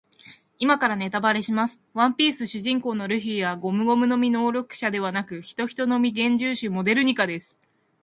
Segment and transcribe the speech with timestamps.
[0.57, 1.79] 今からネタバレします。
[1.93, 7.59] ワンピース主人公のルフィはゴムゴムの実の能力者ではなく、ヒトヒトの実幻獣種モデルニカです。